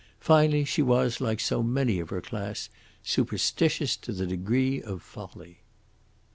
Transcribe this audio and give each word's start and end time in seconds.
Finally, 0.19 0.65
she 0.65 0.81
was, 0.81 1.21
like 1.21 1.39
so 1.39 1.61
many 1.61 1.99
of 1.99 2.09
her 2.09 2.21
class, 2.21 2.69
superstitious 3.03 3.95
to 3.95 4.11
the 4.11 4.25
degree 4.25 4.81
of 4.81 4.99
folly." 5.03 5.59